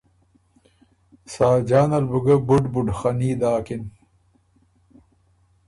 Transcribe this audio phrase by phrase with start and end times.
[1.33, 3.83] ساجان بُو ګۀ بُډ بُد خني داکِن